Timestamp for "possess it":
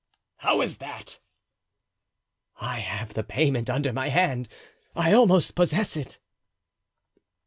5.53-6.17